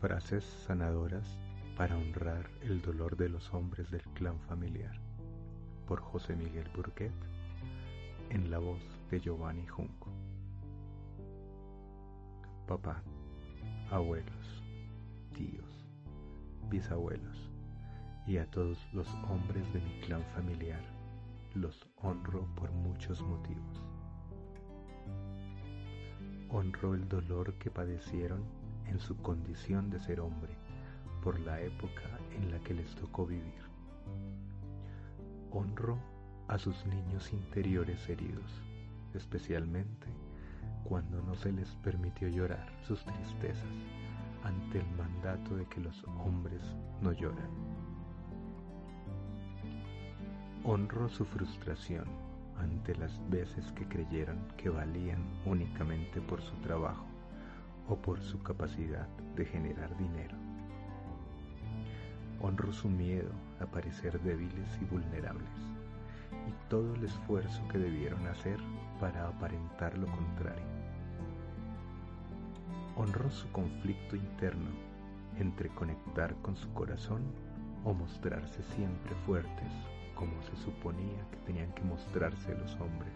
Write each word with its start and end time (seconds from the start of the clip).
Frases 0.00 0.44
sanadoras 0.44 1.38
para 1.76 1.96
honrar 1.96 2.48
el 2.62 2.80
dolor 2.80 3.16
de 3.16 3.28
los 3.28 3.52
hombres 3.52 3.90
del 3.90 4.02
clan 4.14 4.38
familiar. 4.42 4.96
Por 5.88 6.00
José 6.00 6.36
Miguel 6.36 6.70
Burquet, 6.72 7.12
en 8.30 8.48
la 8.48 8.58
voz 8.58 8.80
de 9.10 9.18
Giovanni 9.18 9.66
Junco. 9.66 10.12
Papá, 12.68 13.02
abuelos, 13.90 14.62
tíos, 15.34 15.84
bisabuelos 16.70 17.50
y 18.24 18.36
a 18.36 18.48
todos 18.52 18.78
los 18.92 19.08
hombres 19.28 19.72
de 19.72 19.80
mi 19.80 20.00
clan 20.02 20.24
familiar 20.34 20.84
los 21.54 21.88
honro 21.96 22.46
por 22.54 22.70
muchos 22.70 23.20
motivos. 23.20 23.82
Honro 26.50 26.94
el 26.94 27.08
dolor 27.08 27.54
que 27.54 27.68
padecieron 27.68 28.44
en 28.88 28.98
su 29.00 29.16
condición 29.18 29.90
de 29.90 30.00
ser 30.00 30.20
hombre 30.20 30.56
por 31.22 31.38
la 31.40 31.60
época 31.60 32.18
en 32.36 32.50
la 32.50 32.58
que 32.60 32.74
les 32.74 32.94
tocó 32.94 33.26
vivir. 33.26 33.62
Honro 35.50 35.98
a 36.46 36.58
sus 36.58 36.86
niños 36.86 37.32
interiores 37.32 38.08
heridos, 38.08 38.50
especialmente 39.14 40.06
cuando 40.84 41.20
no 41.22 41.34
se 41.34 41.52
les 41.52 41.68
permitió 41.76 42.28
llorar 42.28 42.66
sus 42.82 43.04
tristezas 43.04 43.68
ante 44.44 44.78
el 44.78 44.88
mandato 44.96 45.56
de 45.56 45.66
que 45.66 45.80
los 45.80 46.02
hombres 46.04 46.62
no 47.02 47.12
lloran. 47.12 47.50
Honro 50.64 51.08
su 51.08 51.24
frustración 51.24 52.06
ante 52.58 52.94
las 52.94 53.18
veces 53.28 53.70
que 53.72 53.86
creyeron 53.86 54.38
que 54.56 54.68
valían 54.68 55.24
únicamente 55.46 56.20
por 56.20 56.42
su 56.42 56.54
trabajo 56.56 57.07
o 57.88 57.96
por 57.96 58.20
su 58.20 58.42
capacidad 58.42 59.08
de 59.34 59.44
generar 59.44 59.96
dinero. 59.96 60.36
Honro 62.40 62.72
su 62.72 62.88
miedo 62.88 63.30
a 63.60 63.66
parecer 63.66 64.20
débiles 64.20 64.78
y 64.80 64.84
vulnerables 64.84 65.50
y 66.46 66.68
todo 66.68 66.94
el 66.94 67.04
esfuerzo 67.04 67.66
que 67.68 67.78
debieron 67.78 68.26
hacer 68.26 68.58
para 69.00 69.28
aparentar 69.28 69.96
lo 69.98 70.06
contrario. 70.06 70.64
Honro 72.96 73.30
su 73.30 73.50
conflicto 73.52 74.16
interno 74.16 74.70
entre 75.38 75.68
conectar 75.70 76.34
con 76.42 76.56
su 76.56 76.72
corazón 76.72 77.22
o 77.84 77.94
mostrarse 77.94 78.62
siempre 78.74 79.14
fuertes 79.26 79.72
como 80.14 80.42
se 80.42 80.56
suponía 80.56 81.24
que 81.30 81.36
tenían 81.46 81.72
que 81.72 81.82
mostrarse 81.82 82.52
los 82.56 82.74
hombres 82.80 83.14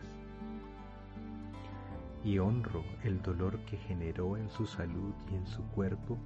y 2.25 2.39
honro 2.39 2.85
el 3.03 3.21
dolor 3.21 3.59
que 3.65 3.77
generó 3.77 4.37
en 4.37 4.49
su 4.49 4.67
salud 4.67 5.15
y 5.31 5.35
en 5.35 5.47
su 5.47 5.63
cuerpo 5.69 6.19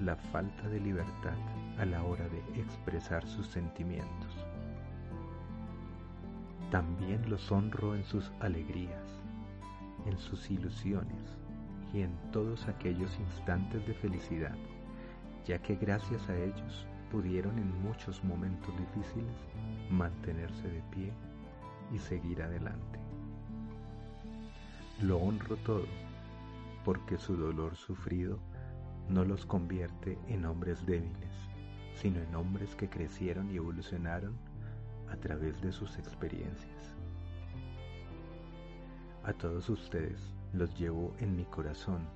la 0.00 0.16
falta 0.16 0.68
de 0.68 0.80
libertad 0.80 1.36
a 1.78 1.84
la 1.84 2.02
hora 2.02 2.26
de 2.28 2.60
expresar 2.60 3.26
sus 3.26 3.46
sentimientos. 3.46 4.46
También 6.70 7.28
los 7.28 7.50
honro 7.52 7.94
en 7.94 8.04
sus 8.04 8.32
alegrías, 8.40 9.20
en 10.06 10.16
sus 10.18 10.50
ilusiones 10.50 11.38
y 11.92 12.00
en 12.00 12.16
todos 12.32 12.66
aquellos 12.68 13.18
instantes 13.18 13.86
de 13.86 13.94
felicidad, 13.94 14.56
ya 15.44 15.60
que 15.60 15.76
gracias 15.76 16.28
a 16.28 16.36
ellos 16.36 16.86
pudieron 17.10 17.58
en 17.58 17.82
muchos 17.82 18.22
momentos 18.24 18.72
difíciles 18.78 19.34
mantenerse 19.90 20.68
de 20.68 20.82
pie 20.94 21.12
y 21.92 21.98
seguir 21.98 22.42
adelante. 22.42 23.09
Lo 25.02 25.16
honro 25.16 25.56
todo, 25.56 25.86
porque 26.84 27.16
su 27.16 27.34
dolor 27.34 27.74
sufrido 27.74 28.38
no 29.08 29.24
los 29.24 29.46
convierte 29.46 30.18
en 30.28 30.44
hombres 30.44 30.84
débiles, 30.84 31.32
sino 31.94 32.20
en 32.20 32.34
hombres 32.34 32.76
que 32.76 32.90
crecieron 32.90 33.50
y 33.50 33.56
evolucionaron 33.56 34.36
a 35.10 35.16
través 35.16 35.58
de 35.62 35.72
sus 35.72 35.96
experiencias. 35.98 36.94
A 39.24 39.32
todos 39.32 39.70
ustedes 39.70 40.34
los 40.52 40.78
llevo 40.78 41.14
en 41.18 41.34
mi 41.34 41.46
corazón 41.46 42.06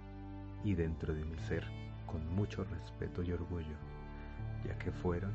y 0.63 0.75
dentro 0.75 1.15
de 1.15 1.25
mi 1.25 1.39
ser 1.39 1.65
con 2.05 2.35
mucho 2.35 2.65
respeto 2.65 3.23
y 3.23 3.33
orgullo, 3.33 3.77
ya 4.63 4.77
que 4.79 4.93
fueron, 4.93 5.33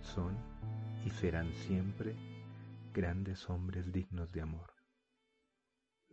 son 0.00 0.34
y 1.04 1.10
serán 1.10 1.52
siempre 1.52 2.16
grandes 2.94 3.50
hombres 3.50 3.92
dignos 3.92 4.32
de 4.32 4.40
amor. 4.40 4.83